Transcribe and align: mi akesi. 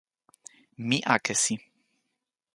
mi 0.87 0.97
akesi. 1.15 1.53